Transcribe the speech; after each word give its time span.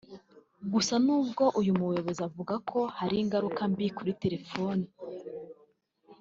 Gusa 0.73 0.93
n’ubwo 1.05 1.43
uyu 1.59 1.71
muyobozi 1.79 2.21
avuga 2.29 2.53
ko 2.69 2.79
hari 2.97 3.15
ingaruka 3.23 3.61
mbi 3.71 3.87
kuri 3.97 4.11
telephone 4.21 4.81